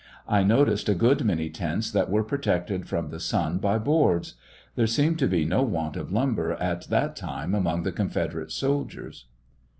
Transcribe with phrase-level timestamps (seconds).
[0.27, 4.33] I noticed a good many tents that were protected from the sun by boards.
[4.75, 9.27] There seemed to be no want of lumber at that time among the confederate soldiers.